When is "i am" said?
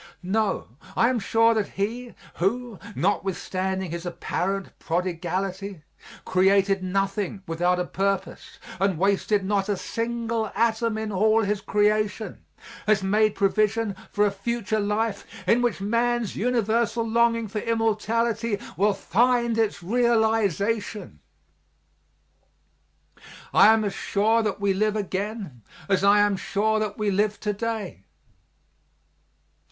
0.97-1.19, 23.53-23.83, 26.03-26.37